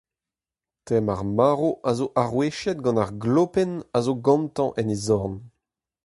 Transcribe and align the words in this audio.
Tem 0.87 1.07
ar 1.13 1.23
marv 1.37 1.63
zo 1.97 2.05
aroueziet 2.21 2.79
gant 2.85 3.01
ar 3.03 3.11
glopenn 3.23 3.73
a 3.95 3.97
zo 4.05 4.13
gantañ 4.25 4.71
en 4.79 4.93
e 4.95 4.97
zorn. 5.07 5.35